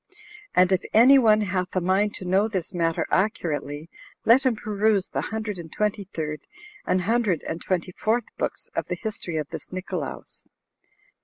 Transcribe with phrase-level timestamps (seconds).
[0.55, 3.87] And if any one hath a mind to know this matter accurately,
[4.25, 6.39] let him peruse the hundred and twenty third
[6.87, 10.47] and hundred and twenty fourth books of the history of this Nicolaus.